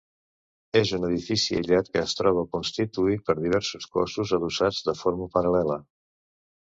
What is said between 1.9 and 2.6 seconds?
que es troba